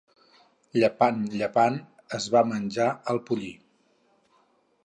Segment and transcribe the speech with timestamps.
[0.83, 1.77] Llepant, llepant,
[2.19, 3.55] es va menjar el pollí.